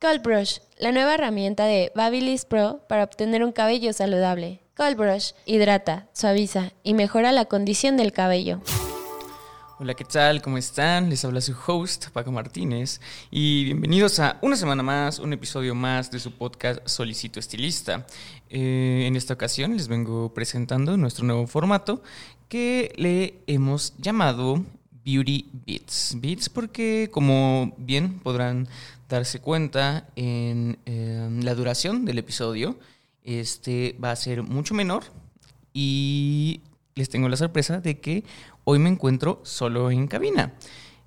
[0.00, 4.62] Cold Brush, la nueva herramienta de Babyliss Pro para obtener un cabello saludable.
[4.74, 8.62] Cold Brush hidrata, suaviza y mejora la condición del cabello.
[9.78, 10.40] Hola, ¿qué tal?
[10.40, 11.10] ¿Cómo están?
[11.10, 12.98] Les habla su host, Paco Martínez,
[13.30, 18.06] y bienvenidos a una semana más, un episodio más de su podcast Solicito Estilista.
[18.48, 22.02] Eh, en esta ocasión les vengo presentando nuestro nuevo formato
[22.48, 24.64] que le hemos llamado
[25.04, 26.14] Beauty Beats.
[26.18, 28.66] Beats porque, como bien podrán
[29.10, 30.78] darse cuenta en
[31.44, 32.78] la duración del episodio,
[33.22, 35.04] este va a ser mucho menor
[35.74, 36.62] y
[36.94, 38.24] les tengo la sorpresa de que
[38.64, 40.54] hoy me encuentro solo en cabina.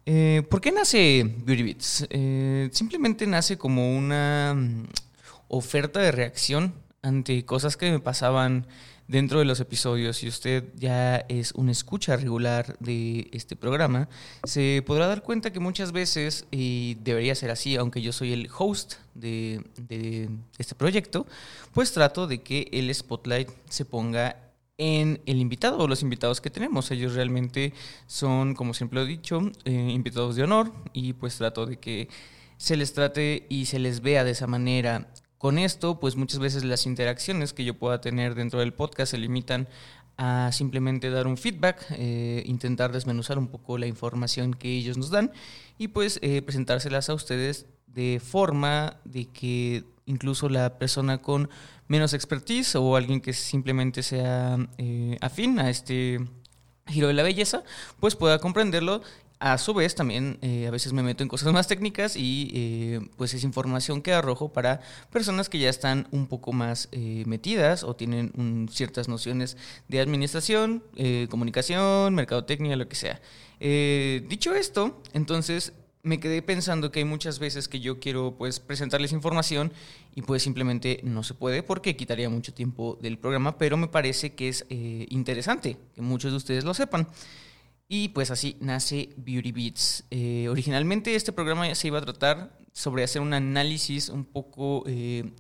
[0.06, 2.08] Eh, ¿Por qué nace Beauty Beats?
[2.10, 4.88] Eh, simplemente nace como una mm,
[5.48, 8.68] oferta de reacción ante cosas que me pasaban
[9.08, 14.08] dentro de los episodios, si usted ya es un escucha regular de este programa,
[14.44, 18.50] se podrá dar cuenta que muchas veces, y debería ser así, aunque yo soy el
[18.58, 19.62] host de,
[20.58, 21.28] este proyecto,
[21.74, 24.38] pues trato de que el spotlight se ponga
[24.78, 26.90] en el invitado o los invitados que tenemos.
[26.92, 27.74] Ellos realmente
[28.08, 32.10] son, como siempre he dicho, eh, invitados de honor y pues trato de que
[32.58, 35.08] se les trate y se les vea de esa manera.
[35.44, 39.18] Con esto, pues muchas veces las interacciones que yo pueda tener dentro del podcast se
[39.18, 39.68] limitan
[40.16, 45.10] a simplemente dar un feedback, eh, intentar desmenuzar un poco la información que ellos nos
[45.10, 45.34] dan
[45.78, 51.50] y pues eh, presentárselas a ustedes de forma de que incluso la persona con
[51.90, 56.22] menos expertise o alguien que simplemente sea eh, afín a este
[56.88, 57.64] giro de la belleza,
[58.00, 59.02] pues pueda comprenderlo
[59.44, 63.02] a su vez, también eh, a veces me meto en cosas más técnicas y eh,
[63.18, 64.80] pues es información que arrojo para
[65.12, 69.58] personas que ya están un poco más eh, metidas o tienen ciertas nociones
[69.90, 70.82] de administración,
[71.30, 73.20] comunicación, mercadotecnia, lo que sea.
[73.60, 79.12] dicho esto, entonces me quedé pensando que hay muchas veces que yo quiero pues presentarles
[79.12, 79.74] información
[80.16, 84.36] y pues simplemente no se puede porque quitaría mucho tiempo del programa, pero me parece
[84.36, 87.10] que es interesante que muchos de ustedes lo sepan.
[87.88, 90.06] Y pues así nace Beauty Beats.
[90.10, 95.32] Eh, originalmente este programa se iba a tratar sobre hacer un análisis un poco eh,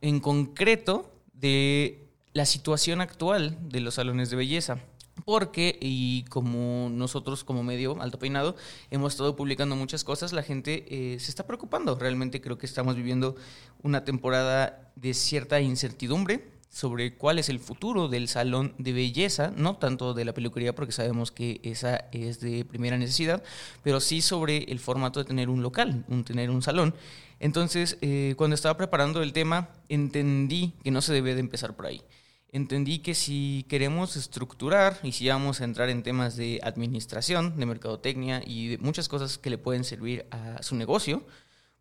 [0.00, 4.78] en concreto de la situación actual de los salones de belleza.
[5.24, 8.56] Porque, y como nosotros como medio alto peinado
[8.90, 11.94] hemos estado publicando muchas cosas, la gente eh, se está preocupando.
[11.96, 13.36] Realmente creo que estamos viviendo
[13.82, 19.76] una temporada de cierta incertidumbre sobre cuál es el futuro del salón de belleza, no
[19.76, 23.44] tanto de la peluquería porque sabemos que esa es de primera necesidad,
[23.84, 26.92] pero sí sobre el formato de tener un local, un, tener un salón.
[27.38, 31.86] Entonces, eh, cuando estaba preparando el tema, entendí que no se debe de empezar por
[31.86, 32.02] ahí.
[32.50, 37.66] Entendí que si queremos estructurar y si vamos a entrar en temas de administración, de
[37.66, 41.24] mercadotecnia y de muchas cosas que le pueden servir a su negocio,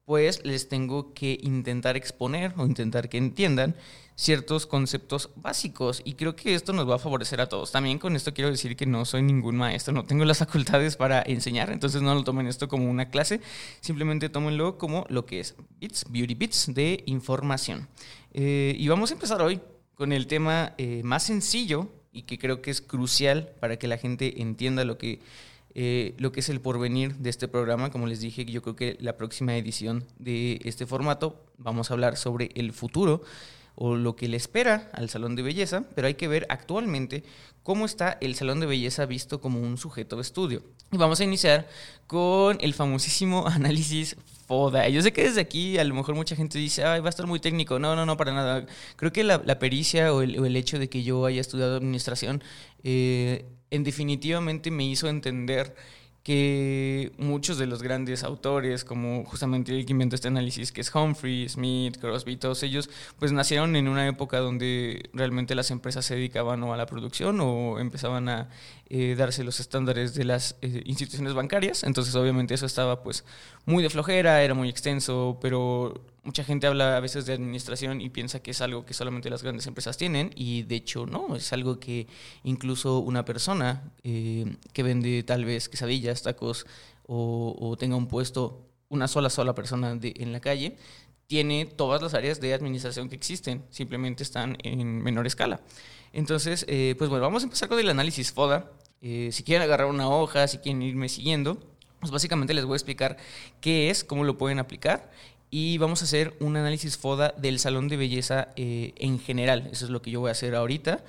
[0.06, 3.76] pues les tengo que intentar exponer o intentar que entiendan
[4.16, 7.72] ciertos conceptos básicos y creo que esto nos va a favorecer a todos.
[7.72, 11.22] También con esto quiero decir que no soy ningún maestro, no tengo las facultades para
[11.26, 13.42] enseñar, entonces no lo tomen esto como una clase,
[13.82, 17.88] simplemente tómenlo como lo que es Bits, Beauty Bits de información.
[18.34, 19.60] Eh, y vamos a empezar hoy
[19.96, 23.98] con el tema eh, más sencillo y que creo que es crucial para que la
[23.98, 25.20] gente entienda lo que
[25.76, 27.90] eh, lo que es el porvenir de este programa.
[27.90, 32.16] Como les dije, yo creo que la próxima edición de este formato vamos a hablar
[32.16, 33.24] sobre el futuro
[33.76, 37.24] o lo que le espera al salón de belleza, pero hay que ver actualmente
[37.64, 40.64] cómo está el salón de belleza visto como un sujeto de estudio.
[40.92, 41.68] Y vamos a iniciar
[42.08, 44.16] con el famosísimo análisis
[44.48, 44.90] FODA.
[44.90, 47.26] Yo sé que desde aquí a lo mejor mucha gente dice, Ay, va a estar
[47.26, 47.80] muy técnico.
[47.80, 48.66] No, no, no, para nada.
[48.96, 52.44] Creo que la, pericia o el, hecho de que yo haya estudiado administración
[52.84, 55.76] eh, en definitivamente me hizo entender
[56.24, 60.94] que muchos de los grandes autores, como justamente el que inventó este análisis, que es
[60.96, 62.90] Humphrey, Smith, Crosby, todos ellos,
[63.20, 67.42] pues nacieron en una época donde realmente las empresas se dedicaban o a la producción
[67.42, 68.50] o empezaban a
[68.90, 71.84] eh, darse los estándares de las eh, instituciones bancarias.
[71.84, 73.26] Entonces, obviamente, eso estaba pues
[73.66, 78.10] muy de flojera, era muy extenso, pero mucha gente habla a veces de administración y
[78.10, 81.52] piensa que es algo que solamente las grandes empresas tienen y de hecho no, es
[81.54, 82.08] algo que
[82.44, 86.66] incluso una persona eh, que vende tal vez quesadillas, tacos
[87.06, 90.78] o, tenga un puesto, una sola sola persona en la calle,
[91.28, 95.62] tiene todas las áreas de administración que existen, simplemente están en menor escala.
[96.14, 98.72] Entonces, eh, pues bueno, vamos a empezar con el análisis FODA.
[99.02, 101.60] Eh, si quieren agarrar una hoja, si quieren irme siguiendo,
[102.00, 103.18] pues básicamente les voy a explicar
[103.62, 105.12] qué es, cómo lo pueden aplicar
[105.56, 109.70] y vamos a hacer un análisis FODA del salón de belleza eh, en general.
[109.72, 111.04] Eso es lo que yo voy a hacer ahorita.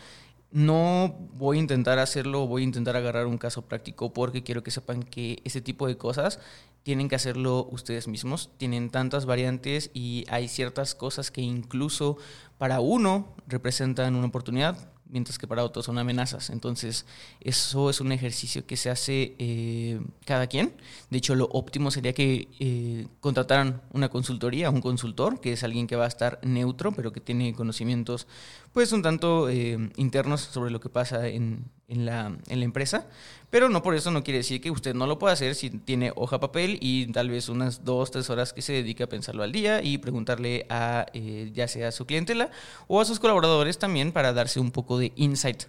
[0.51, 4.71] No voy a intentar hacerlo, voy a intentar agarrar un caso práctico porque quiero que
[4.71, 6.41] sepan que ese tipo de cosas
[6.83, 8.51] tienen que hacerlo ustedes mismos.
[8.59, 12.19] Tienen tantas variantes y hay ciertas cosas que incluso
[12.59, 14.77] para uno representan una oportunidad,
[15.15, 16.51] mientras que para otros son amenazas.
[16.51, 17.07] Entonces,
[17.41, 20.75] eso es un ejercicio que se hace eh, cada quien.
[21.09, 25.87] De hecho, lo óptimo sería que eh, contrataran una consultoría, un consultor, que es alguien
[25.87, 28.27] que va a estar neutro, pero que tiene conocimientos,
[28.75, 33.07] pues, un tanto eh, internos sobre lo que pasa en, en la, en la empresa,
[33.49, 36.13] pero no por eso no quiere decir que usted no lo pueda hacer si tiene
[36.17, 39.53] hoja papel y tal vez unas dos, tres horas que se dedique a pensarlo al
[39.53, 42.51] día y preguntarle a eh, ya sea a su clientela
[42.89, 45.65] o a sus colaboradores también para darse un poco de insight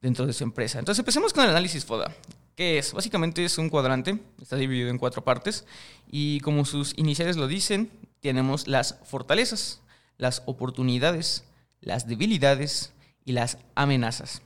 [0.00, 0.78] dentro de su empresa.
[0.78, 2.14] Entonces empecemos con el análisis FODA.
[2.54, 2.92] ¿Qué es?
[2.92, 5.66] Básicamente es un cuadrante, está dividido en cuatro partes
[6.08, 7.90] y como sus iniciales lo dicen,
[8.20, 9.80] tenemos las fortalezas,
[10.18, 11.44] las oportunidades,
[11.84, 12.92] las debilidades
[13.24, 14.42] y las amenazas.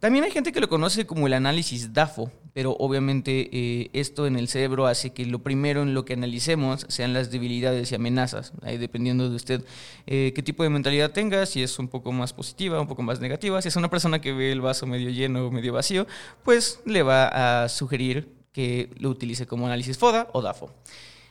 [0.00, 4.36] También hay gente que lo conoce como el análisis DAFO, pero obviamente eh, esto en
[4.36, 8.52] el cerebro hace que lo primero en lo que analicemos sean las debilidades y amenazas,
[8.62, 9.64] ahí dependiendo de usted
[10.06, 13.18] eh, qué tipo de mentalidad tenga, si es un poco más positiva, un poco más
[13.18, 16.06] negativa, si es una persona que ve el vaso medio lleno o medio vacío,
[16.44, 20.72] pues le va a sugerir que lo utilice como análisis FODA o DAFO.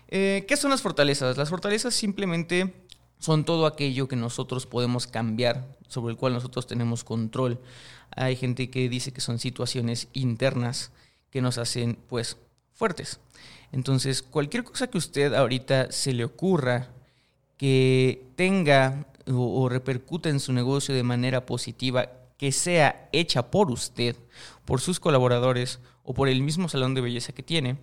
[0.09, 1.37] Eh, ¿Qué son las fortalezas?
[1.37, 2.73] Las fortalezas simplemente
[3.19, 7.59] son todo aquello que nosotros podemos cambiar, sobre el cual nosotros tenemos control.
[8.15, 10.91] Hay gente que dice que son situaciones internas
[11.29, 12.37] que nos hacen pues
[12.73, 13.19] fuertes.
[13.71, 16.89] Entonces, cualquier cosa que usted ahorita se le ocurra
[17.57, 23.71] que tenga o, o repercute en su negocio de manera positiva, que sea hecha por
[23.71, 24.15] usted,
[24.63, 27.77] por sus colaboradores o por el mismo salón de belleza que tiene,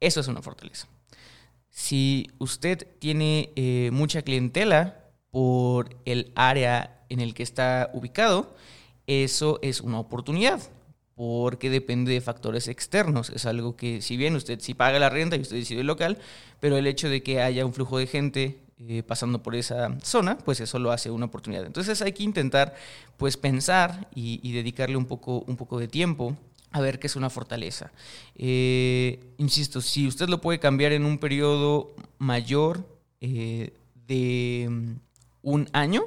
[0.00, 0.88] eso es una fortaleza.
[1.72, 8.54] Si usted tiene eh, mucha clientela por el área en el que está ubicado,
[9.06, 10.60] eso es una oportunidad
[11.14, 13.30] porque depende de factores externos.
[13.30, 16.18] Es algo que, si bien usted sí paga la renta y usted decide el local,
[16.60, 20.36] pero el hecho de que haya un flujo de gente eh, pasando por esa zona,
[20.36, 21.64] pues eso lo hace una oportunidad.
[21.64, 22.74] Entonces hay que intentar
[23.16, 26.36] pues pensar y, y dedicarle un poco, un poco de tiempo
[26.72, 27.92] a ver qué es una fortaleza.
[28.34, 32.86] Eh, insisto, si usted lo puede cambiar en un periodo mayor
[33.20, 33.72] eh,
[34.06, 34.92] de mm,
[35.42, 36.04] un año,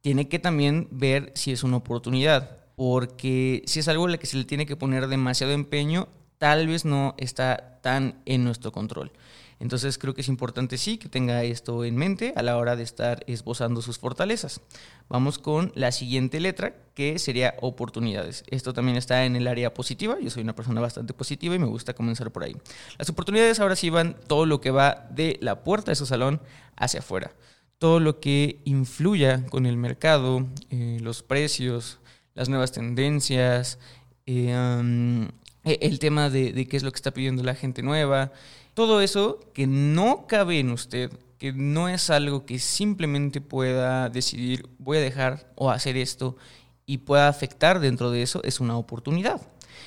[0.00, 4.26] tiene que también ver si es una oportunidad, porque si es algo en lo que
[4.26, 6.08] se le tiene que poner demasiado empeño,
[6.38, 9.10] tal vez no está tan en nuestro control.
[9.58, 12.82] Entonces creo que es importante sí que tenga esto en mente a la hora de
[12.82, 14.60] estar esbozando sus fortalezas.
[15.08, 18.44] Vamos con la siguiente letra que sería oportunidades.
[18.50, 20.18] Esto también está en el área positiva.
[20.20, 22.56] Yo soy una persona bastante positiva y me gusta comenzar por ahí.
[22.98, 26.40] Las oportunidades ahora sí van todo lo que va de la puerta de su salón
[26.76, 27.32] hacia afuera.
[27.78, 31.98] Todo lo que influya con el mercado, eh, los precios,
[32.34, 33.78] las nuevas tendencias,
[34.26, 35.28] eh,
[35.64, 38.32] e, el tema de qué es lo que está pidiendo la gente nueva,
[38.76, 44.68] todo eso que no cabe en usted, que no es algo que simplemente pueda decidir
[44.78, 46.36] voy a dejar o hacer esto
[46.84, 49.40] y pueda afectar dentro de eso, es una oportunidad.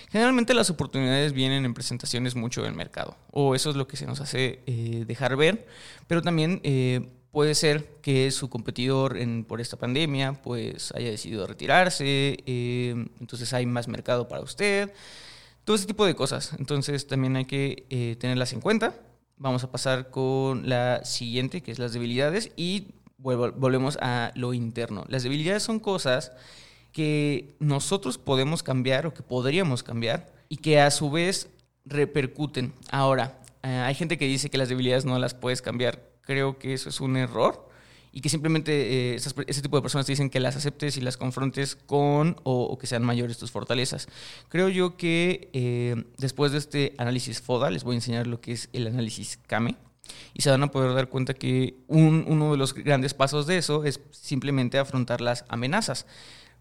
[0.10, 4.08] Generalmente las oportunidades vienen en presentaciones mucho del mercado, o eso es lo que se
[4.08, 5.68] nos hace eh, dejar ver,
[6.08, 11.46] pero también eh, puede ser que su competidor en, por esta pandemia pues haya decidido
[11.46, 14.92] retirarse, eh, entonces hay más mercado para usted
[15.70, 16.54] todo ese tipo de cosas.
[16.58, 18.96] Entonces también hay que eh, tenerlas en cuenta.
[19.38, 22.88] Vamos a pasar con la siguiente, que es las debilidades, y
[23.20, 25.06] volvemos a lo interno.
[25.10, 26.32] Las debilidades son cosas
[26.92, 31.52] que nosotros podemos cambiar o que podríamos cambiar y que a su vez
[31.86, 32.74] repercuten.
[32.90, 36.02] Ahora, eh, hay gente que dice que las debilidades no las puedes cambiar.
[36.22, 37.69] Creo que eso es un error
[38.12, 41.18] y que simplemente eh, ese tipo de personas te dicen que las aceptes y las
[41.18, 44.08] confrontes con o, que sean mayores tus fortalezas.
[44.50, 48.54] Creo yo que eh, después de este análisis FODA les voy a enseñar lo que
[48.54, 49.76] es el análisis CAME
[50.34, 53.84] y se van a poder dar cuenta que uno de los grandes pasos de eso
[53.84, 56.06] es simplemente afrontar las amenazas.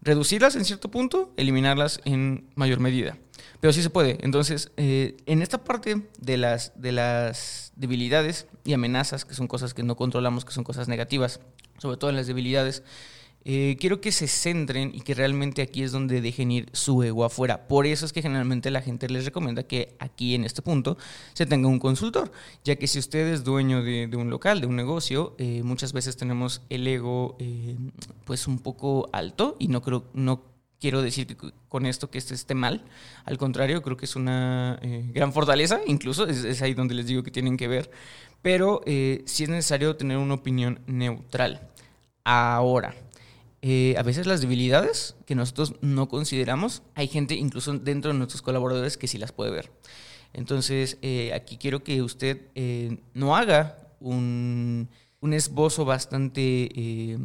[0.01, 3.17] Reducirlas en cierto punto, eliminarlas en mayor medida.
[3.59, 4.17] Pero sí se puede.
[4.21, 9.73] Entonces, eh, en esta parte de las, de las debilidades y amenazas, que son cosas
[9.73, 11.41] que no controlamos, que son cosas negativas,
[11.77, 12.83] sobre todo en las debilidades,
[13.45, 17.25] eh, quiero que se centren y que realmente aquí es donde dejen ir su ego
[17.25, 17.67] afuera.
[17.67, 20.97] Por eso es que generalmente la gente les recomienda que aquí en este punto
[21.33, 22.31] se tenga un consultor,
[22.63, 26.17] ya que si usted es dueño de, un local, de un negocio, eh, muchas veces
[26.17, 27.37] tenemos el ego
[28.25, 30.43] pues un poco alto y no creo, no
[30.79, 32.83] quiero decir con esto que este esté mal.
[33.25, 34.79] Al contrario, creo que es una
[35.13, 37.91] gran fortaleza, incluso es, ahí donde les digo que tienen que ver.
[38.41, 41.69] Pero sí es necesario tener una opinión neutral.
[42.23, 42.95] Ahora,
[43.61, 48.41] eh, a veces las debilidades que nosotros no consideramos, hay gente incluso dentro de nuestros
[48.41, 49.71] colaboradores que sí las puede ver.
[50.33, 54.87] Entonces, eh, aquí quiero que usted eh, no haga un
[55.21, 57.17] esbozo bastante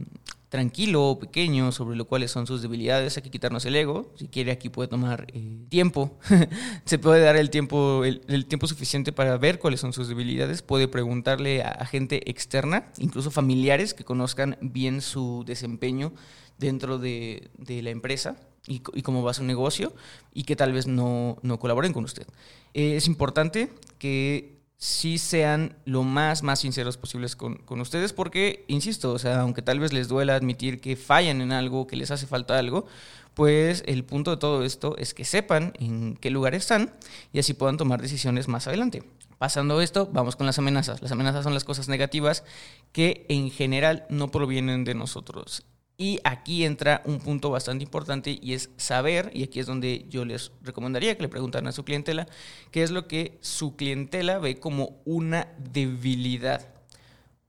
[0.54, 3.16] tranquilo o pequeño sobre lo cuáles son sus debilidades.
[3.16, 4.12] Hay que quitarnos el ego.
[4.14, 6.16] Si quiere, aquí puede tomar eh, tiempo.
[6.84, 10.62] Se puede dar el tiempo, el, tiempo suficiente para ver cuáles son sus debilidades.
[10.62, 16.12] Puede preguntarle a, gente externa, incluso familiares, que conozcan bien su desempeño
[16.56, 18.36] dentro de, la empresa
[18.68, 19.92] y, cómo va su negocio
[20.32, 22.28] y que tal vez no, colaboren con usted.
[22.74, 29.12] Eh, es importante que sí sean lo más, más sinceros posibles con, ustedes, porque, insisto,
[29.12, 32.26] o sea, aunque tal vez les duela admitir que fallan en algo, que les hace
[32.26, 32.86] falta algo,
[33.34, 36.92] pues el punto de todo esto es que sepan en qué lugar están
[37.32, 39.02] y así puedan tomar decisiones más adelante.
[39.38, 41.02] Pasando esto, vamos con las amenazas.
[41.02, 42.44] Las amenazas son las cosas negativas
[42.92, 45.64] que en general no provienen de nosotros.
[45.96, 50.24] Y aquí entra un punto bastante importante y es saber, y aquí es donde yo
[50.24, 52.26] les recomendaría que le preguntaran a su clientela,
[52.72, 56.68] qué es lo que su clientela ve como una debilidad.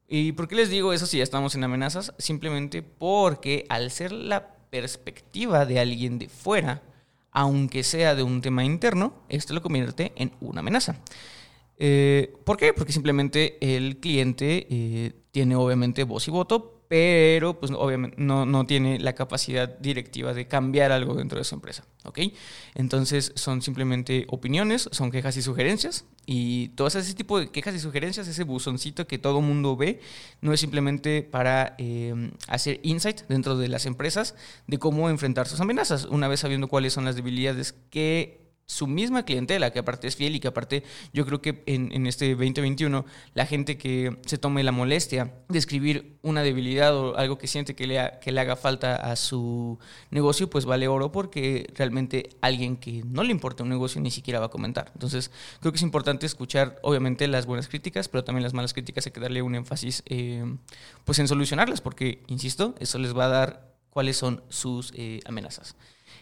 [0.07, 2.13] ¿Y por qué les digo eso si ya estamos en amenazas?
[2.19, 6.83] Simplemente porque al ser la perspectiva de alguien de fuera,
[7.31, 10.97] aunque sea de un tema interno, esto lo convierte en una amenaza.
[11.77, 12.73] Eh, ¿Por qué?
[12.73, 18.65] Porque simplemente el cliente eh, tiene obviamente voz y voto, pero pues obviamente no, no,
[18.65, 22.19] tiene la capacidad directiva de cambiar algo dentro de su empresa, ¿ok?
[22.75, 27.79] Entonces son simplemente opiniones, son quejas y sugerencias y todo ese tipo de quejas y
[27.79, 29.99] sugerencias, ese buzoncito que todo mundo ve,
[30.41, 34.35] no es simplemente para eh, hacer insight dentro de las empresas
[34.67, 39.23] de cómo enfrentar sus amenazas, una vez sabiendo cuáles son las debilidades que su misma
[39.23, 43.45] clientela, que aparte es fiel y que aparte yo creo que en, este 2021 la
[43.45, 47.85] gente que se tome la molestia de escribir una debilidad o algo que siente que
[47.85, 49.77] le, que le haga falta a su
[50.09, 54.39] negocio, pues vale oro porque realmente alguien que no le importa un negocio ni siquiera
[54.39, 54.91] va a comentar.
[54.93, 55.29] Entonces
[55.59, 59.11] creo que es importante escuchar obviamente las buenas críticas, pero también las malas críticas hay
[59.11, 60.43] que darle un énfasis eh,
[61.03, 65.75] pues en solucionarlas porque, insisto, eso les va a dar cuáles son sus eh, amenazas.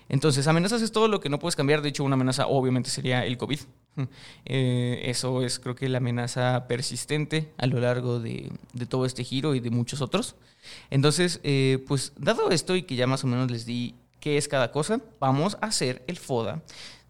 [0.10, 1.82] Entonces, amenazas es todo lo que no puedes cambiar.
[1.82, 3.60] De hecho, una amenaza obviamente sería el COVID.
[4.46, 8.52] Eh, eso es creo que la amenaza persistente a lo largo de,
[8.90, 10.36] todo este giro y de muchos otros.
[10.90, 14.48] Entonces, eh, pues dado esto y que ya más o menos les di qué es
[14.48, 16.64] cada cosa, vamos a hacer el FODA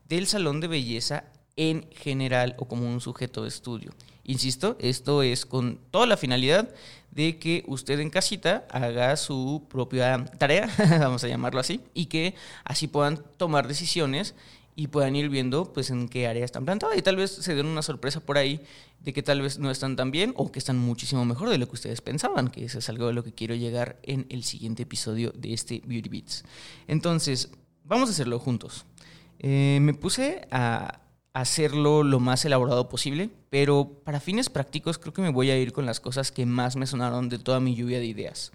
[0.09, 1.23] del salón de belleza
[1.55, 3.91] en general o como un sujeto de estudio.
[4.25, 6.69] Insisto, esto es con toda la finalidad
[7.11, 12.33] de que usted en casita haga su propia tarea, vamos a llamarlo así, y que
[12.63, 14.33] así puedan tomar decisiones
[14.75, 17.67] y puedan ir viendo pues en qué área están plantadas y tal vez se den
[17.67, 18.61] una sorpresa por ahí
[19.01, 21.67] de que tal vez no están tan bien o que están muchísimo mejor de lo
[21.67, 24.83] que ustedes pensaban, que eso es algo de lo que quiero llegar en el siguiente
[24.83, 26.43] episodio de este Beauty Beats.
[26.87, 27.49] Entonces,
[27.83, 28.85] vamos a hacerlo juntos.
[29.39, 31.01] Eh, me puse a
[31.33, 35.73] hacerlo lo más elaborado posible, pero para fines prácticos creo que me voy a ir
[35.73, 38.51] con las cosas que más me sonaron de toda mi lluvia de ideas.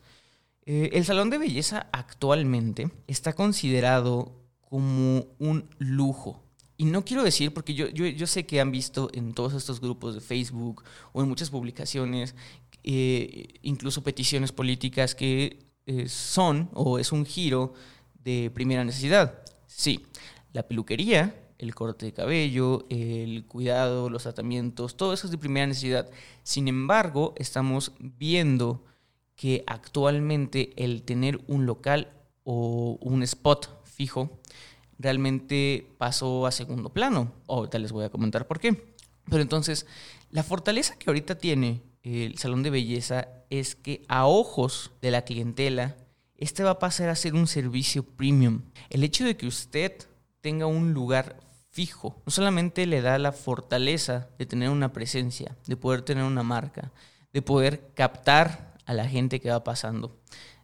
[0.64, 6.42] Eh, el salón de belleza actualmente está considerado como un lujo.
[6.76, 10.14] Y no quiero decir, porque yo, yo, sé que han visto en todos estos grupos
[10.14, 12.36] de Facebook o en muchas publicaciones,
[12.84, 17.72] eh, incluso peticiones políticas que eh, son o es un giro
[18.22, 19.42] de primera necesidad.
[19.66, 20.06] Sí,
[20.52, 25.66] la peluquería el corte de cabello, el cuidado, los tratamientos, todo eso es de primera
[25.66, 26.08] necesidad.
[26.42, 28.84] Sin embargo, estamos viendo
[29.34, 32.12] que actualmente el tener un local
[32.44, 34.40] o un spot fijo
[34.98, 37.32] realmente pasó a segundo plano.
[37.46, 38.94] Ahorita les voy a comentar por qué.
[39.28, 39.86] Pero entonces,
[40.30, 45.22] la fortaleza que ahorita tiene el salón de belleza es que a ojos de la
[45.22, 45.96] clientela,
[46.36, 48.62] este va a pasar a ser un servicio premium.
[48.90, 49.92] El hecho de que usted
[50.40, 52.22] tenga un lugar fijo.
[52.26, 56.92] No solamente le da la fortaleza de tener una presencia, de poder tener una marca,
[57.32, 60.18] de poder captar a la gente que va pasando,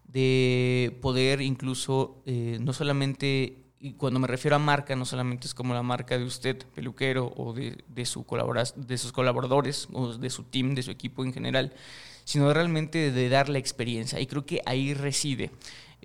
[0.04, 5.54] de poder incluso, eh, no solamente, y cuando me refiero a marca, no solamente es
[5.54, 8.25] como la marca de usted, peluquero, o de, su
[8.76, 11.75] de sus colaboradores, o de su team, de su equipo en general,
[12.25, 14.20] sino realmente de dar la experiencia.
[14.20, 15.50] Y creo que ahí reside.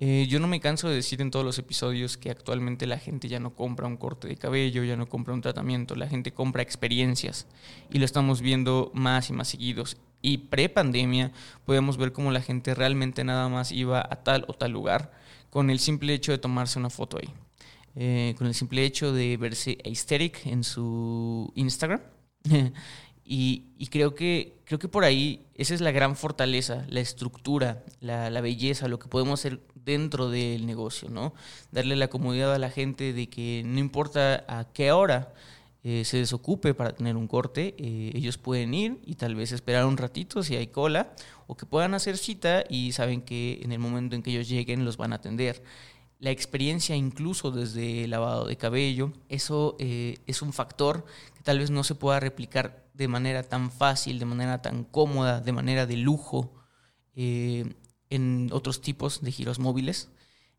[0.01, 3.27] Eh, yo no me canso de decir en todos los episodios que actualmente la gente
[3.27, 6.61] ya no compra un corte de cabello, ya no compra un tratamiento, la gente compra
[6.61, 7.47] experiencias
[7.91, 9.97] y lo estamos viendo más y más seguidos.
[10.21, 11.33] Y pre-pandemia
[11.65, 15.11] podemos ver cómo la gente realmente nada más iba a tal o tal lugar
[15.49, 17.29] con el simple hecho de tomarse una foto ahí.
[17.95, 21.99] Eh, con el simple hecho de verse aesthetic en su Instagram.
[23.31, 28.31] y, creo, que, creo que por ahí esa es la gran fortaleza, la estructura, la,
[28.31, 31.35] la belleza, lo que podemos hacer dentro del negocio, ¿no?
[31.71, 35.31] Darle la comodidad a la gente de que no importa a qué hora
[35.83, 39.85] eh, se desocupe para tener un corte, eh, ellos pueden ir y tal vez esperar
[39.85, 41.13] un ratito si hay cola,
[41.45, 44.85] o que puedan hacer cita y saben que en el momento en que ellos lleguen
[44.85, 45.63] los van a atender.
[46.19, 51.71] La experiencia incluso desde lavado de cabello, eso eh, es un factor que tal vez
[51.71, 55.97] no se pueda replicar de manera tan fácil, de manera tan cómoda, de manera de
[55.97, 56.53] lujo
[57.15, 60.09] en otros tipos de giros móviles.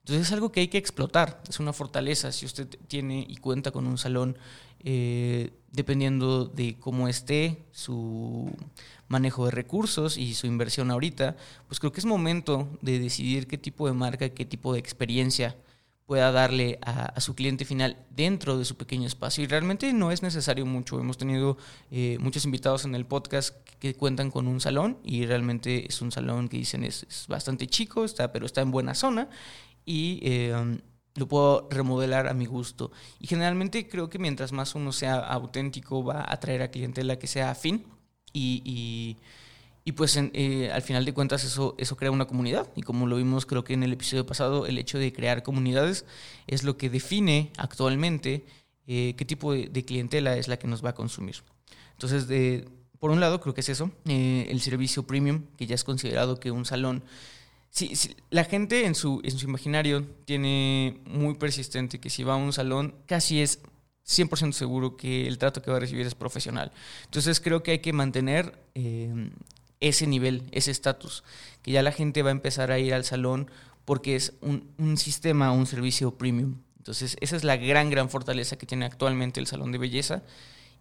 [0.00, 2.32] Entonces es algo que hay que explotar, es una fortaleza.
[2.32, 4.38] Si usted tiene y cuenta con un salón,
[4.84, 8.50] eh, dependiendo de cómo esté su
[9.08, 13.58] manejo de recursos y su inversión ahorita, pues creo que es momento de decidir qué
[13.58, 15.56] tipo de marca, qué tipo de experiencia
[16.06, 19.44] pueda darle a, su cliente final dentro de su pequeño espacio.
[19.44, 20.98] Y realmente no es necesario mucho.
[20.98, 21.56] Hemos tenido
[21.92, 26.10] eh, muchos invitados en el podcast que cuentan con un salón y realmente es un
[26.10, 29.28] salón que dicen es, bastante chico, está, pero está en buena zona
[29.84, 30.80] y eh,
[31.16, 32.90] lo puedo remodelar a mi gusto.
[33.18, 37.26] Y generalmente creo que mientras más uno sea auténtico va a atraer a clientela que
[37.26, 37.84] sea afín
[38.32, 39.16] y
[39.84, 42.68] y pues eh, al final de cuentas eso, eso crea una comunidad.
[42.76, 46.04] Y como lo vimos creo que en el episodio pasado, el hecho de crear comunidades
[46.46, 48.44] es lo que define actualmente
[48.86, 51.36] eh, qué tipo de, clientela es la que nos va a consumir.
[51.92, 55.74] Entonces, de, por un lado, creo que es eso, eh, el servicio premium, que ya
[55.74, 57.02] es considerado que un salón...
[57.70, 57.92] Si,
[58.30, 62.52] la gente en su, en su imaginario tiene muy persistente que si va a un
[62.52, 63.60] salón casi es
[64.06, 66.72] 100% seguro que el trato que va a recibir es profesional.
[67.04, 68.58] Entonces creo que hay que mantener
[69.78, 71.22] ese nivel, ese estatus,
[71.62, 73.50] que ya la gente va a empezar a ir al salón
[73.84, 76.56] porque es un, un sistema, un servicio premium.
[76.78, 80.22] Entonces, esa es la gran, gran fortaleza que tiene actualmente el salón de belleza.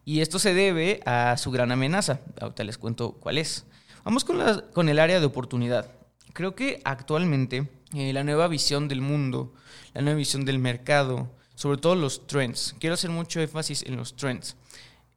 [0.06, 2.22] Y esto se debe a su gran amenaza.
[2.40, 3.66] Ahorita les cuento cuál es.
[4.04, 5.92] Vamos con, la, con el área de oportunidad.
[6.34, 9.54] Creo que actualmente eh, la nueva visión del mundo,
[9.94, 14.16] la nueva visión del mercado, sobre todo los trends, quiero hacer mucho énfasis en los
[14.16, 14.56] trends.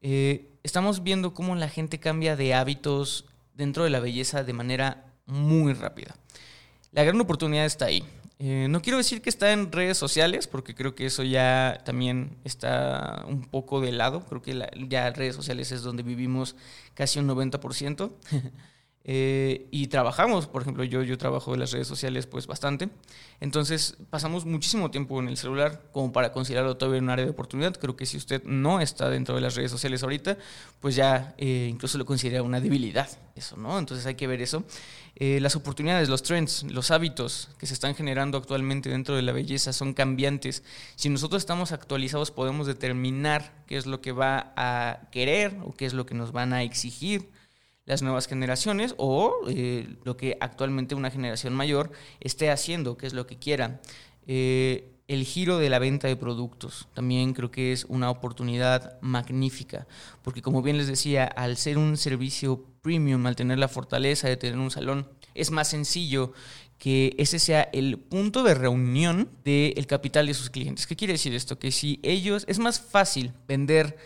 [0.01, 5.05] Eh, estamos viendo cómo la gente cambia de hábitos dentro de la belleza de manera
[5.27, 6.17] muy rápida.
[6.91, 8.05] La gran oportunidad está ahí.
[8.39, 12.37] Eh, no quiero decir que está en redes sociales, porque creo que eso ya también
[12.43, 14.25] está un poco de lado.
[14.27, 16.57] Creo que ya redes sociales es donde vivimos
[16.95, 18.11] casi un 90%.
[19.05, 22.89] Eh, y trabajamos, por ejemplo, yo, yo trabajo en las redes sociales pues bastante.
[23.41, 27.75] Entonces pasamos muchísimo tiempo en el celular como para considerarlo todavía un área de oportunidad.
[27.75, 30.39] Creo que si usted no está dentro de las redes sociales ahorita,
[30.81, 33.09] pues ya eh, incluso lo considera una debilidad.
[33.35, 33.79] Eso, ¿no?
[33.79, 34.63] Entonces hay que ver eso.
[35.17, 39.33] Eh, las oportunidades, los trends, los hábitos que se están generando actualmente dentro de la
[39.33, 40.63] belleza son cambiantes.
[40.95, 45.87] Si nosotros estamos actualizados podemos determinar qué es lo que va a querer o qué
[45.87, 47.31] es lo que nos van a exigir
[47.93, 53.13] las nuevas generaciones o eh, lo que actualmente una generación mayor esté haciendo, que es
[53.13, 53.81] lo que quiera.
[54.27, 59.87] Eh, el giro de la venta de productos también creo que es una oportunidad magnífica,
[60.23, 64.39] porque como bien les decía, al ser un servicio premium, al tener la fortaleza de
[64.39, 66.33] tener un salón, es más sencillo
[66.79, 70.87] que ese sea el punto de reunión del capital de sus clientes.
[70.87, 71.59] ¿Qué quiere decir esto?
[71.59, 73.97] Que si ellos, es más fácil vender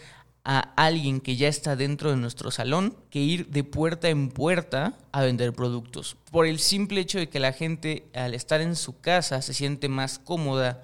[0.48, 4.96] a alguien que ya está dentro de nuestro salón que ir de puerta en puerta
[5.10, 6.16] a vender productos.
[6.30, 9.88] Por el simple hecho de que la gente al estar en su casa se siente
[9.88, 10.82] más cómoda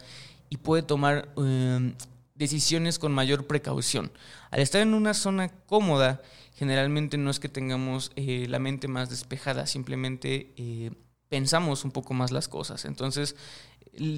[0.51, 1.95] y puede tomar em,
[2.35, 4.11] decisiones con mayor precaución.
[4.51, 6.23] Al estar en una zona cómoda,
[6.57, 10.91] generalmente no es que tengamos eh, la mente más despejada, simplemente eh,
[11.29, 12.85] pensamos un poco más las cosas.
[12.85, 13.37] Entonces,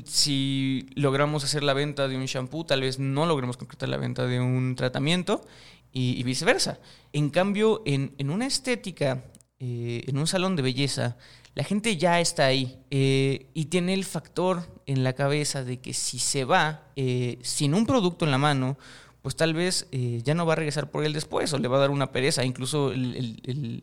[0.06, 4.26] si logramos hacer la venta de un shampoo, tal vez no logremos concretar la venta
[4.26, 5.44] de un tratamiento
[5.92, 6.80] y, viceversa.
[7.12, 9.24] En cambio, en, una estética,
[9.58, 11.16] eh, en un salón de belleza,
[11.54, 15.94] la gente ya está ahí eh, y tiene el factor en la cabeza de que
[15.94, 18.76] si se va eh, sin un producto en la mano,
[19.24, 21.78] pues tal vez eh, ya no va a regresar por él después o le va
[21.78, 22.44] a dar una pereza.
[22.44, 23.80] Incluso el,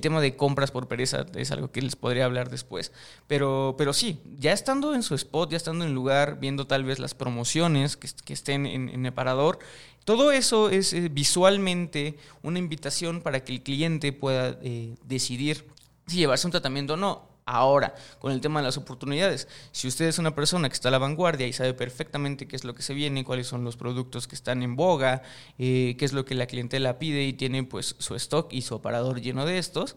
[0.00, 2.92] tema de compras por pereza es algo que les podría hablar después.
[3.26, 6.84] Pero, pero sí, ya estando en su spot, ya estando en el lugar, viendo tal
[6.84, 9.58] vez las promociones que, estén en, el parador,
[10.04, 15.64] todo eso es eh, visualmente una invitación para que el cliente pueda eh, decidir
[16.06, 20.06] si llevarse un tratamiento o no Ahora, con el tema de las oportunidades, si usted
[20.06, 22.82] es una persona que está a la vanguardia y sabe perfectamente qué es lo que
[22.82, 25.20] se viene, cuáles son los productos que están en boga,
[25.58, 28.76] eh, qué es lo que la clientela pide y tiene pues su stock y su
[28.76, 29.96] aparador lleno de estos,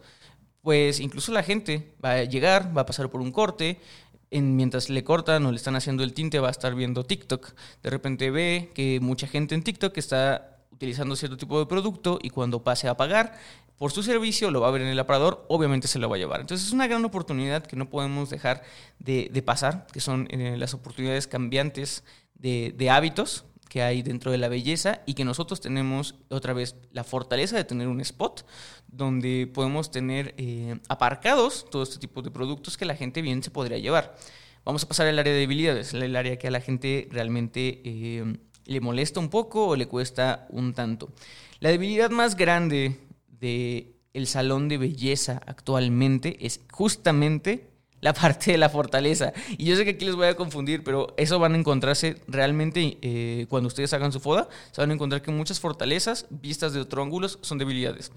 [0.62, 3.79] pues incluso la gente va a llegar, va a pasar por un corte,
[4.29, 7.53] en, mientras le cortan o le están haciendo el tinte va a estar viendo TikTok.
[7.81, 12.29] De repente ve que mucha gente en TikTok está utilizando cierto tipo de producto y
[12.29, 13.38] cuando pase a pagar
[13.77, 16.19] por su servicio, lo va a ver en el aparador, obviamente se lo va a
[16.19, 16.41] llevar.
[16.41, 18.63] Entonces es una gran oportunidad que no podemos dejar
[18.99, 22.03] de, pasar, que son eh, las oportunidades cambiantes
[22.35, 27.03] de, hábitos que hay dentro de la belleza y que nosotros tenemos otra vez la
[27.03, 28.45] fortaleza de tener un spot
[28.87, 33.51] donde podemos tener eh, aparcados todo este tipo de productos que la gente bien se
[33.51, 34.15] podría llevar.
[34.63, 38.37] Vamos a pasar al área de debilidades, el área que a la gente realmente eh,
[38.65, 41.09] le molesta un poco o le cuesta un tanto.
[41.59, 42.97] La debilidad más grande
[43.39, 47.69] de el salón de belleza actualmente es justamente
[48.02, 49.34] la parte de la fortaleza.
[49.58, 52.97] Y yo sé que aquí les voy a confundir, pero eso van a encontrarse realmente
[53.02, 54.50] eh, cuando ustedes hagan su foda.
[54.71, 58.12] Se van a encontrar que muchas fortalezas vistas de otro ángulo son debilidades.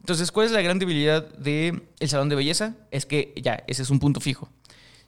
[0.00, 2.74] Entonces, ¿cuál es la gran debilidad del el salón de belleza?
[2.90, 4.48] Es que ya, ese es un punto fijo.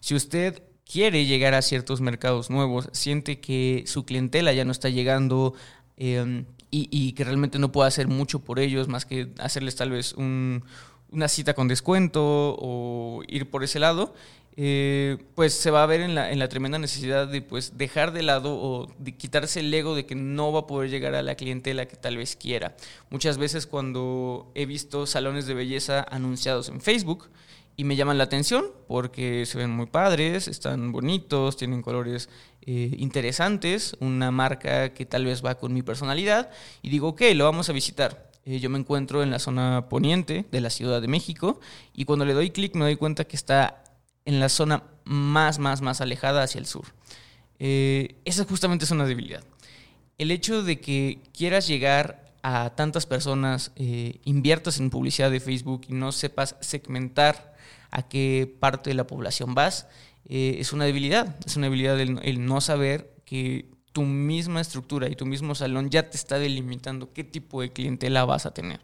[0.01, 4.91] Si usted quiere llegar a ciertos mercados nuevos, siente que su clientela ya no está
[4.91, 5.55] llegando,
[5.97, 10.15] eh, y, que realmente no pueda hacer mucho por ellos más que hacerles tal vez
[10.15, 12.23] una cita con descuento
[12.59, 14.15] o ir por ese lado,
[14.57, 18.13] eh, pues se va a ver en la, en la, tremenda necesidad de pues dejar
[18.13, 21.23] de lado o de quitarse el ego de que no va a poder llegar a
[21.23, 22.75] la clientela que tal vez quiera.
[23.11, 27.31] Muchas veces cuando he visto salones de belleza anunciados en Facebook,
[27.77, 32.29] y me llaman la atención porque se ven muy padres, están bonitos, tienen colores
[32.63, 36.51] eh, interesantes, una marca que tal vez va con mi personalidad
[36.83, 38.31] y digo, ok, lo vamos a visitar.
[38.45, 41.61] Eh, yo me encuentro en la zona poniente de la Ciudad de México
[41.95, 43.85] y cuando le doy clic me doy cuenta que está
[44.25, 46.87] en la zona más, más, más alejada hacia el sur.
[47.59, 49.45] Eh, esa justamente es una debilidad.
[50.19, 53.71] El hecho de que quieras llegar a tantas personas,
[54.25, 57.52] inviertas en publicidad de Facebook y no sepas segmentar
[57.93, 59.87] a qué parte de la población vas,
[60.29, 61.37] eh, es una debilidad.
[61.47, 66.09] Es una debilidad el, no saber que tu misma estructura y tu mismo salón ya
[66.09, 68.81] te está delimitando qué tipo de clientela vas a tener.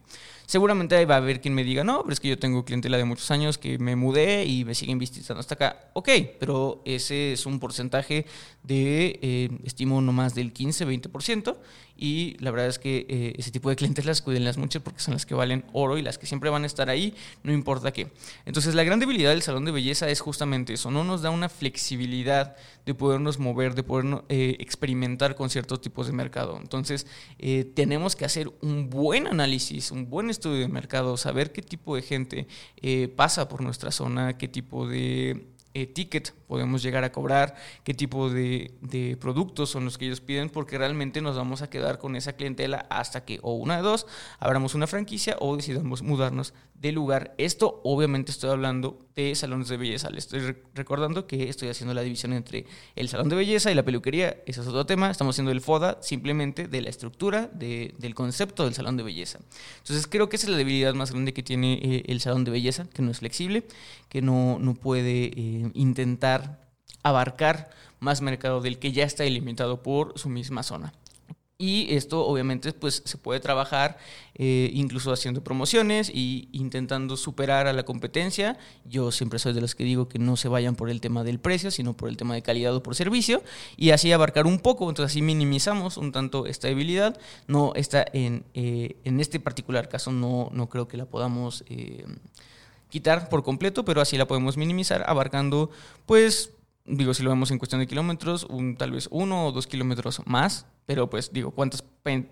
[0.48, 3.04] Seguramente va a haber quien me diga, no, pero es que yo tengo clientela de
[3.04, 5.90] muchos años que me mudé y me siguen visitando hasta acá.
[5.92, 6.08] Ok,
[6.40, 8.24] pero ese es un porcentaje
[8.62, 11.58] de, eh, estimo, no más del 15-20%.
[12.00, 15.14] Y la verdad es que eh, ese tipo de clientes las cuídenlas mucho porque son
[15.14, 18.06] las que valen oro y las que siempre van a estar ahí, no importa qué.
[18.46, 20.92] Entonces, la gran debilidad del salón de belleza es justamente eso.
[20.92, 22.56] No nos da una flexibilidad
[22.86, 26.56] de podernos mover, de poder eh, experimentar con ciertos tipos de mercado.
[26.58, 27.06] Entonces,
[27.74, 32.02] tenemos que hacer un buen análisis, un buen estudio de mercado, saber qué tipo de
[32.02, 32.46] gente
[32.76, 35.48] eh, pasa por nuestra zona, qué tipo de
[35.82, 40.20] eh, ticket podemos llegar a cobrar, qué tipo de, de, productos son los que ellos
[40.20, 43.82] piden, porque realmente nos vamos a quedar con esa clientela hasta que o una de
[43.82, 44.06] dos,
[44.38, 47.34] abramos una franquicia o decidamos mudarnos de lugar.
[47.38, 50.10] Esto obviamente estoy hablando de salones de belleza.
[50.10, 53.84] Le estoy recordando que estoy haciendo la división entre el salón de belleza y la
[53.84, 54.36] peluquería.
[54.46, 55.10] Ese es otro tema.
[55.10, 59.40] Estamos haciendo el FODA simplemente de la estructura, de, del concepto del salón de belleza.
[59.78, 62.52] Entonces creo que esa es la debilidad más grande que tiene eh, el salón de
[62.52, 63.64] belleza, que no es flexible,
[64.08, 66.68] que no, no puede eh, intentar
[67.02, 70.92] abarcar más mercado del que ya está ilimitado por su misma zona.
[71.60, 73.98] Y esto obviamente pues se puede trabajar
[74.36, 78.56] eh, incluso haciendo promociones y intentando superar a la competencia.
[78.84, 81.40] Yo siempre soy de los que digo que no se vayan por el tema del
[81.40, 83.42] precio, sino por el tema de calidad o por servicio
[83.76, 84.88] y así abarcar un poco.
[84.88, 87.18] Entonces así minimizamos un tanto esta debilidad.
[87.48, 92.04] No está en, eh, en este particular caso no, no creo que la podamos eh,
[92.90, 95.70] quitar por completo, pero así la podemos minimizar abarcando
[96.06, 96.50] pues
[96.88, 98.46] digo, si lo vemos en cuestión de kilómetros,
[98.78, 101.84] tal vez uno o dos kilómetros más, pero pues digo, ¿cuántas?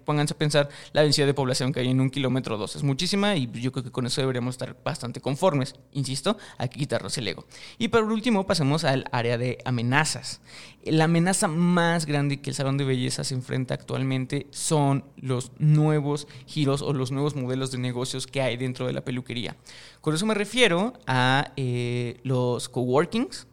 [0.07, 2.75] Pónganse a pensar la densidad de población que hay en un kilómetro o dos.
[2.75, 5.75] Es muchísima y yo creo que con eso deberíamos estar bastante conformes.
[5.93, 7.45] Insisto, hay que quitarnos el ego.
[7.77, 10.41] Y por último, pasemos al área de amenazas.
[10.85, 16.27] La amenaza más grande que el salón de belleza se enfrenta actualmente son los nuevos
[16.47, 19.55] giros o los nuevos modelos de negocios que hay dentro de la peluquería.
[20.01, 23.47] Con eso me refiero a eh, los coworkings,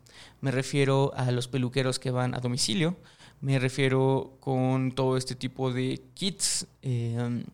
[0.44, 2.98] me refiero a los peluqueros que van a domicilio,
[3.40, 7.46] me refiero con todo este tipo de kits eh,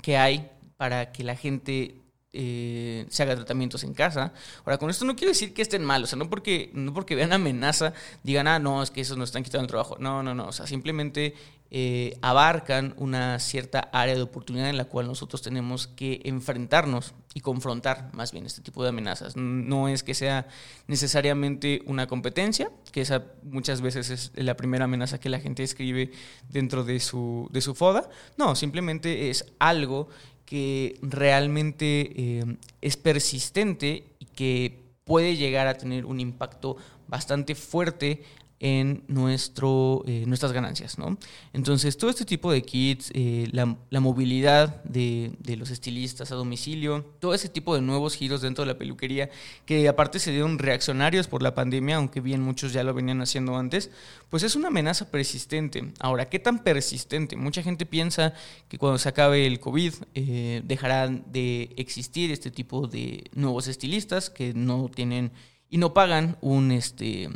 [0.00, 1.96] que hay para que la gente
[2.38, 4.34] eh, se haga tratamientos en casa.
[4.64, 7.14] Ahora, con esto no quiero decir que estén mal, o sea, no porque, no porque
[7.14, 9.96] vean amenaza digan, ah, no, es que esos nos están quitando el trabajo.
[9.98, 11.34] No, no, no, o sea, simplemente
[11.70, 17.40] eh, abarcan una cierta área de oportunidad en la cual nosotros tenemos que enfrentarnos y
[17.40, 19.34] confrontar más bien este tipo de amenazas.
[19.36, 20.46] No es que sea
[20.86, 26.12] necesariamente una competencia, que esa muchas veces es la primera amenaza que la gente escribe
[26.50, 28.10] dentro de su, de su FODA.
[28.36, 30.08] No, simplemente es algo
[30.46, 36.76] que realmente eh, es persistente y que puede llegar a tener un impacto
[37.08, 38.22] bastante fuerte
[38.58, 40.98] en nuestro, eh, nuestras ganancias.
[40.98, 41.18] ¿no?
[41.52, 46.36] Entonces, todo este tipo de kits, eh, la, la, movilidad de, de, los estilistas a
[46.36, 49.28] domicilio, todo ese tipo de nuevos giros dentro de la peluquería,
[49.66, 53.56] que aparte se dieron reaccionarios por la pandemia, aunque bien muchos ya lo venían haciendo
[53.56, 53.90] antes,
[54.30, 55.92] pues es una amenaza persistente.
[56.00, 57.36] Ahora, ¿qué tan persistente?
[57.36, 58.32] Mucha gente piensa
[58.68, 64.30] que cuando se acabe el COVID eh, dejarán de existir este tipo de nuevos estilistas
[64.30, 65.32] que no tienen
[65.68, 66.72] y no pagan un...
[66.72, 67.28] este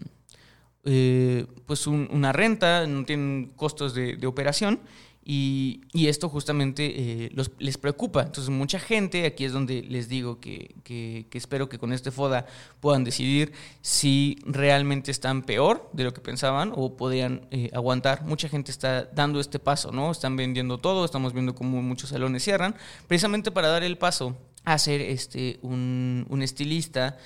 [0.84, 4.80] eh, pues una renta, no tienen costos de, operación
[5.22, 8.22] y, esto justamente eh, les preocupa.
[8.22, 12.46] Entonces mucha gente, aquí es donde les digo que, que, espero que con este FODA
[12.80, 18.24] puedan decidir si realmente están peor de lo que pensaban o podrían eh, aguantar.
[18.24, 20.10] Mucha gente está dando este paso, ¿no?
[20.10, 22.74] Están vendiendo todo, estamos viendo cómo muchos salones cierran,
[23.06, 27.18] precisamente para dar el paso a ser este, un, un estilista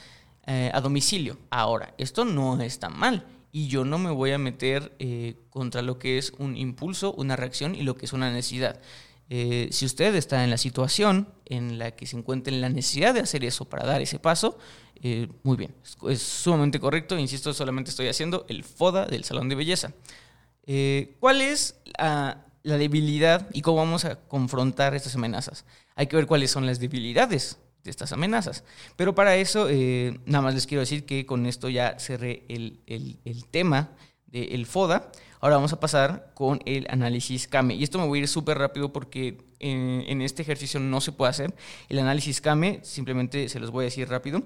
[0.46, 1.38] a domicilio.
[1.48, 6.00] Ahora, esto no está mal y yo no me voy a meter eh, contra lo
[6.00, 8.80] que es un impulso, una reacción y lo que es una necesidad.
[9.30, 13.14] Eh, si usted está en la situación en la que se encuentra en la necesidad
[13.14, 14.58] de hacer eso para dar ese paso,
[15.00, 15.72] eh, muy bien,
[16.10, 17.16] es, sumamente correcto.
[17.16, 19.92] Insisto, solamente estoy haciendo el FODA del salón de belleza.
[21.20, 25.64] ¿Cuál es la debilidad y cómo vamos a confrontar estas amenazas?
[25.94, 28.64] Hay que ver cuáles son las debilidades de estas amenazas.
[28.96, 32.80] Pero para eso, eh, nada más les quiero decir que con esto ya cerré el,
[32.86, 33.90] el, tema
[34.26, 35.12] del FODA.
[35.40, 37.74] Ahora vamos a pasar con el análisis CAME.
[37.74, 41.12] Y esto me voy a ir súper rápido porque en, en, este ejercicio no se
[41.12, 41.54] puede hacer.
[41.90, 44.42] El análisis CAME, simplemente se los voy a decir rápido,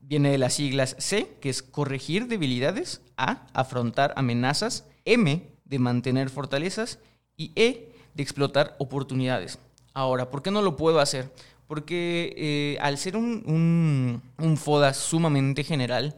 [0.00, 6.30] viene de las siglas C, que es corregir debilidades, A, afrontar amenazas, M, de mantener
[6.30, 6.98] fortalezas
[7.36, 9.58] y E, de explotar oportunidades.
[9.92, 11.32] Ahora, ¿por qué no lo puedo hacer?
[11.70, 14.20] Porque eh, al ser un,
[14.56, 16.16] FODA sumamente general,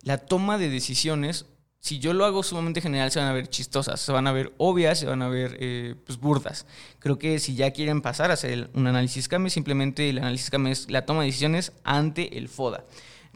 [0.00, 1.44] la toma de decisiones,
[1.80, 4.54] si yo lo hago sumamente general, se van a ver chistosas, se van a ver
[4.56, 6.64] obvias, se van a ver eh, pues, burdas.
[6.98, 10.70] Creo que si ya quieren pasar a hacer un análisis CAME, simplemente el análisis CAME
[10.70, 12.82] es la toma de decisiones ante el FODA.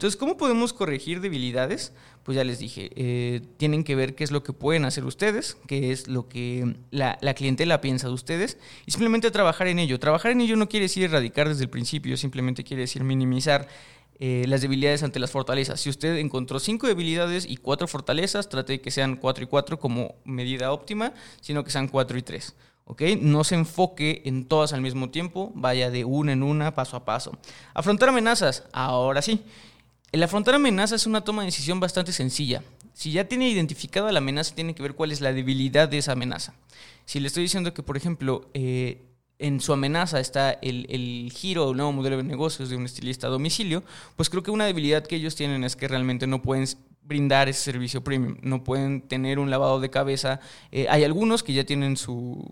[0.01, 1.93] Entonces, ¿cómo podemos corregir debilidades?
[2.23, 5.57] Pues ya les dije, eh, tienen que ver qué es lo que pueden hacer ustedes,
[5.67, 9.99] qué es lo que la, clientela piensa de ustedes y simplemente trabajar en ello.
[9.99, 13.67] Trabajar en ello no quiere decir erradicar desde el principio, simplemente quiere decir minimizar
[14.19, 15.79] eh, las debilidades ante las fortalezas.
[15.79, 19.77] Si usted encontró cinco debilidades y cuatro fortalezas, trate de que sean cuatro y cuatro
[19.77, 22.55] como medida óptima, sino que sean cuatro y tres.
[23.21, 27.05] No se enfoque en todas al mismo tiempo, vaya de una en una, paso a
[27.05, 27.37] paso.
[27.75, 29.43] Afrontar amenazas, ahora sí.
[30.11, 32.63] El afrontar amenaza es una toma de decisión bastante sencilla.
[32.93, 36.11] Si ya tiene identificada la amenaza, tiene que ver cuál es la debilidad de esa
[36.11, 36.53] amenaza.
[37.05, 39.01] Si le estoy diciendo que, por ejemplo, eh,
[39.39, 43.27] en su amenaza está el, el giro o nuevo modelo de negocios de un estilista
[43.27, 43.83] a domicilio,
[44.17, 46.67] pues creo que una debilidad que ellos tienen es que realmente no pueden
[47.03, 50.41] brindar ese servicio premium, no pueden tener un lavado de cabeza.
[50.71, 52.49] Eh, hay algunos que ya tienen su,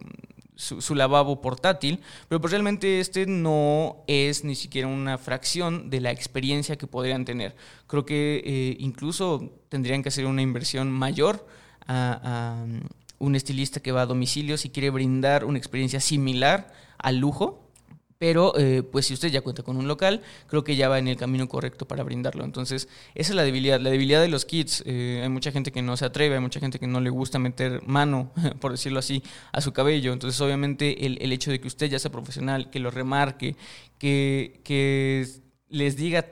[0.59, 6.11] su, lavabo portátil, pero pues realmente este no es ni siquiera una fracción de la
[6.11, 7.55] experiencia que podrían tener.
[7.87, 11.47] Creo que eh, incluso tendrían que hacer una inversión mayor
[11.87, 12.65] a, a
[13.19, 17.68] un estilista que va a domicilio si quiere brindar una experiencia similar al lujo
[18.19, 21.07] pero eh, pues si usted ya cuenta con un local, creo que ya va en
[21.07, 22.43] el camino correcto para brindarlo.
[22.43, 23.79] Entonces, esa es la debilidad.
[23.79, 26.59] La debilidad de los kits, eh, hay mucha gente que no se atreve, hay mucha
[26.59, 30.11] gente que no le gusta meter mano, por decirlo así, a su cabello.
[30.11, 33.55] Entonces, obviamente, el, el hecho de que usted ya sea profesional, que lo remarque,
[33.97, 35.25] que, que
[35.69, 36.25] les diga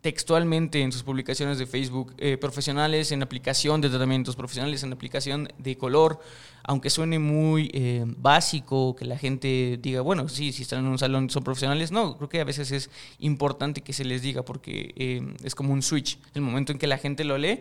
[0.00, 5.48] textualmente en sus publicaciones de Facebook, eh, profesionales en aplicación de tratamientos, profesionales en aplicación
[5.58, 6.20] de color,
[6.64, 10.98] aunque suene muy eh, básico, que la gente diga, bueno, sí, si están en un
[10.98, 14.92] salón son profesionales, no, creo que a veces es importante que se les diga porque
[14.96, 16.18] eh, es como un switch.
[16.34, 17.60] El momento en que la gente lo lee,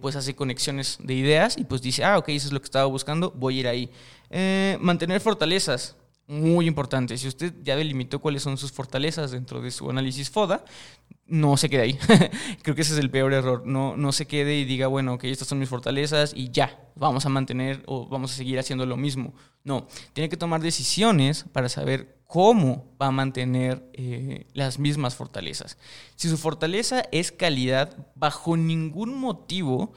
[0.00, 2.84] pues hace conexiones de ideas y pues dice, ah, ok, eso es lo que estaba
[2.84, 3.90] buscando, voy a ir ahí.
[4.80, 7.16] mantener fortalezas muy importante.
[7.18, 10.64] Si usted ya delimitó cuáles son sus fortalezas dentro de su análisis FODA,
[11.26, 11.98] no se quede ahí.
[12.62, 13.66] Creo que ese es el peor error.
[13.66, 17.26] No, no se quede y diga, bueno, ok, estas son mis fortalezas y ya, vamos
[17.26, 19.34] a mantener o vamos a seguir haciendo lo mismo.
[19.64, 25.78] No, tiene que tomar decisiones para saber cómo va a mantener eh, las mismas fortalezas.
[26.16, 29.92] Si su fortaleza es calidad, bajo ningún motivo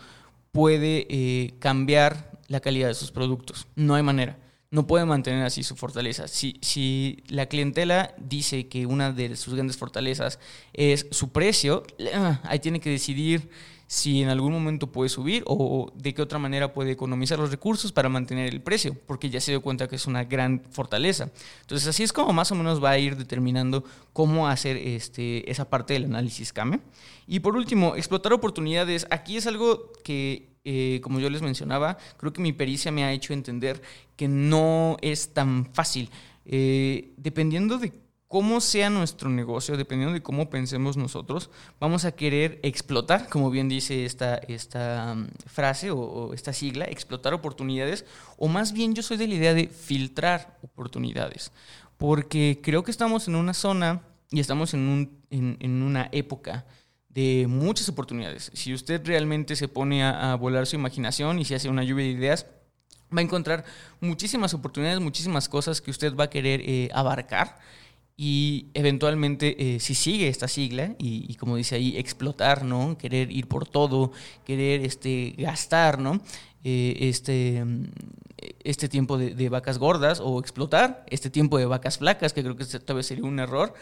[0.51, 3.67] puede eh, cambiar la calidad de sus productos.
[3.75, 4.37] No hay manera
[4.69, 6.27] no puede mantener así su fortaleza.
[6.27, 10.39] Si, si la clientela dice que una de sus grandes fortalezas
[10.73, 13.49] es su precio, ah, ahí tiene que decidir
[13.87, 17.93] si en algún momento puede subir o de qué otra manera puede economizar los recursos
[17.93, 21.31] para mantener el precio, porque ya se dio cuenta que es una gran fortaleza.
[21.61, 25.69] Entonces así es como más o menos va a ir determinando cómo hacer este, esa
[25.69, 26.81] parte del análisis CAME.
[27.27, 29.07] Y por último, explotar oportunidades.
[29.09, 33.13] Aquí es algo que eh, como yo les mencionaba, creo que mi pericia me ha
[33.13, 33.81] hecho entender
[34.17, 36.09] que no es tan fácil.
[36.43, 37.93] Eh, dependiendo de
[38.27, 43.69] cómo sea nuestro negocio, dependiendo de cómo pensemos nosotros, vamos a querer explotar, como bien
[43.69, 48.03] dice esta, esta um, frase o, esta sigla, explotar oportunidades,
[48.35, 51.53] o más bien yo soy de la idea de filtrar oportunidades,
[51.95, 54.01] porque creo que estamos en una zona
[54.31, 56.65] y estamos en, un, en una época
[57.17, 58.51] de muchas oportunidades.
[58.53, 62.11] Si usted realmente se pone a, volar su imaginación y se hace una lluvia de
[62.11, 62.45] ideas,
[63.11, 63.65] va a encontrar
[63.99, 67.57] muchísimas oportunidades, muchísimas cosas que usted va a querer eh, abarcar
[68.15, 73.47] y eventualmente eh, si sigue esta sigla y, como dice ahí explotar no querer ir
[73.47, 74.11] por todo
[74.43, 76.21] querer este gastar no
[76.63, 77.63] eh, este
[78.63, 82.65] este tiempo de, vacas gordas o explotar este tiempo de vacas flacas que creo que
[82.65, 83.75] todavía sería un error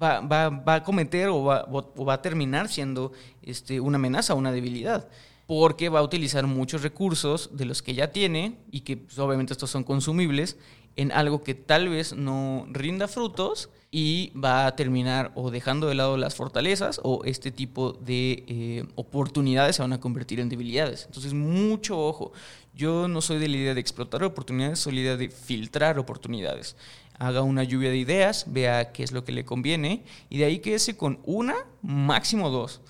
[0.00, 4.34] va, va, va a cometer o va, o va, a terminar siendo este, una amenaza,
[4.34, 5.08] una debilidad,
[5.46, 9.52] porque va a utilizar muchos recursos de los que ya tiene y que pues, obviamente
[9.52, 10.56] estos son consumibles
[10.96, 15.94] en algo que tal vez no rinda frutos y va a terminar o dejando de
[15.94, 21.06] lado las fortalezas o este tipo de eh, oportunidades se van a convertir en debilidades.
[21.06, 22.32] Entonces, mucho ojo.
[22.72, 26.76] Yo no soy de la idea de explotar oportunidades, soy la idea de filtrar oportunidades
[27.20, 30.58] haga una lluvia de ideas, vea qué es lo que le conviene y de ahí
[30.58, 32.80] quédese con una, máximo dos.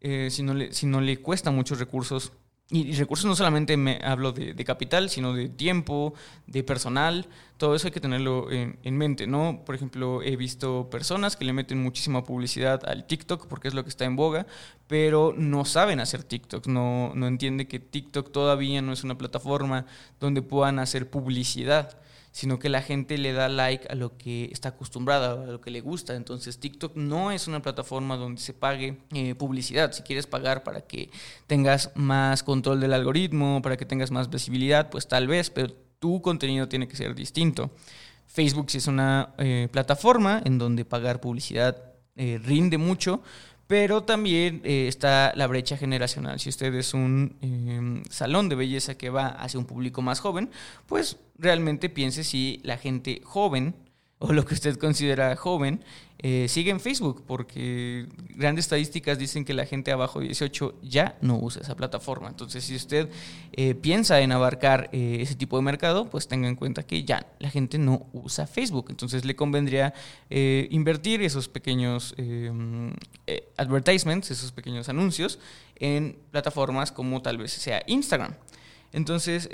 [0.00, 2.32] Eh, si, no si no le cuesta muchos recursos,
[2.70, 6.14] y, recursos no solamente me hablo de, capital, sino de tiempo,
[6.46, 9.62] de personal, todo eso hay que tenerlo en, mente, ¿no?
[9.66, 13.82] Por ejemplo, he visto personas que le meten muchísima publicidad al TikTok porque es lo
[13.82, 14.46] que está en boga,
[14.86, 19.86] pero no saben hacer TikTok, no, no entienden que TikTok todavía no es una plataforma
[20.20, 21.98] donde puedan hacer publicidad
[22.32, 25.70] sino que la gente le da like a lo que está acostumbrada, a lo que
[25.70, 26.14] le gusta.
[26.14, 29.92] Entonces TikTok no es una plataforma donde se pague eh, publicidad.
[29.92, 31.10] Si quieres pagar para que
[31.46, 36.22] tengas más control del algoritmo, para que tengas más visibilidad, pues tal vez, pero tu
[36.22, 37.70] contenido tiene que ser distinto.
[38.26, 43.22] Facebook sí es una eh, plataforma en donde pagar publicidad eh, rinde mucho,
[43.70, 46.40] pero también eh, está la brecha generacional.
[46.40, 50.50] Si usted es un em, salón de belleza que va hacia un público más joven,
[50.88, 53.76] pues realmente piense si la gente joven
[54.22, 55.82] o lo que usted considera joven,
[56.18, 58.06] eh, sigue en Facebook, porque
[58.36, 62.28] grandes estadísticas dicen que la gente abajo de 18 ya no usa esa plataforma.
[62.28, 63.08] Entonces, si usted
[63.54, 67.26] eh, piensa en abarcar eh, ese tipo de mercado, pues tenga en cuenta que ya
[67.38, 68.88] la gente no usa Facebook.
[68.90, 69.94] Entonces, le convendría
[70.28, 72.14] invertir esos pequeños
[73.56, 75.38] advertisements, esos pequeños anuncios,
[75.76, 78.34] en plataformas como tal vez sea Instagram.
[78.92, 79.48] Entonces,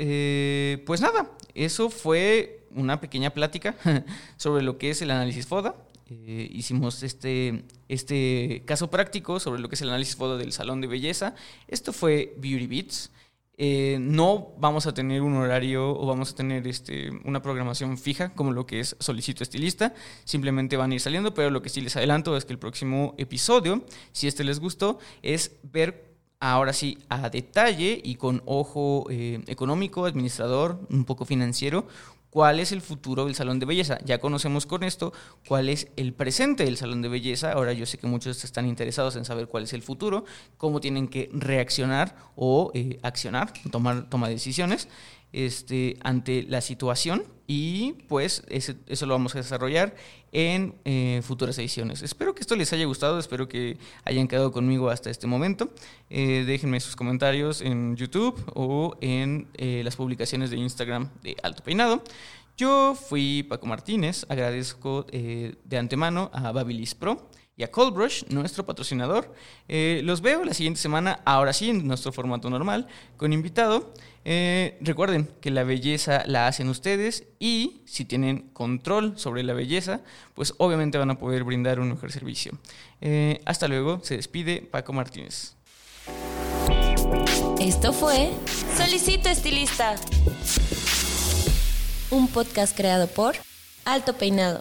[0.87, 3.75] pues nada, eso fue una pequeña plática
[4.37, 5.75] sobre lo que es el análisis FODA.
[6.09, 10.81] Eh, hicimos este, este caso práctico sobre lo que es el análisis FODA del salón
[10.81, 11.35] de belleza.
[11.67, 13.11] Esto fue Beauty Beats.
[13.59, 18.35] Eh, no vamos a tener un horario o vamos a tener este, una programación fija
[18.35, 19.95] como lo que es Solicito Estilista.
[20.25, 23.15] Simplemente van a ir saliendo, pero lo que sí les adelanto es que el próximo
[23.19, 29.41] episodio, si este les gustó, es ver ahora sí a detalle y con ojo eh,
[29.47, 31.87] económico, administrador, un poco financiero,
[32.31, 33.99] cuál es el futuro del salón de belleza.
[34.05, 35.13] Ya conocemos con esto
[35.49, 37.53] cuál es el presente del salón de belleza.
[37.53, 40.27] Ahora yo sé que muchos están interesados en saber cuál es el futuro,
[40.59, 44.89] cómo tienen que reaccionar o eh, accionar, tomar toma decisiones
[45.33, 49.95] este, ante la situación y pues eso lo vamos a desarrollar
[50.33, 52.03] en eh, futuras ediciones.
[52.03, 55.71] Espero que esto les haya gustado, espero que hayan quedado conmigo hasta este momento.
[56.11, 61.63] Eh, déjenme sus comentarios en YouTube o en eh, las publicaciones de Instagram de Alto
[61.63, 62.03] Peinado.
[62.57, 68.65] Yo fui Paco Martínez, agradezco de antemano a Babilis Pro y a Cold Brush, nuestro
[68.65, 69.31] patrocinador.
[69.69, 72.87] Los veo la siguiente semana, ahora sí, en nuestro formato normal,
[73.19, 73.93] con invitado.
[74.29, 80.01] Eh, recuerden que la belleza la hacen ustedes y si tienen control sobre la belleza,
[80.35, 82.59] pues obviamente van a poder brindar un mejor servicio.
[83.01, 85.55] Eh, hasta luego, se despide Paco Martínez.
[87.61, 88.33] Esto fue
[88.77, 89.95] Solicito Estilista,
[92.11, 93.37] un podcast creado por
[93.85, 94.61] Alto Peinado.